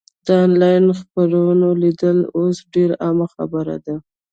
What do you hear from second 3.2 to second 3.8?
خبره